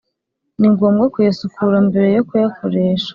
[0.59, 3.09] ni ngombwa kuyasukura mbere yo kuyakoresha.